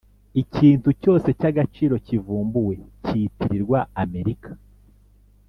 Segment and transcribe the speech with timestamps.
[0.41, 4.51] Ikintu cyose cy agaciro kivumbuwe kitirirwa amerika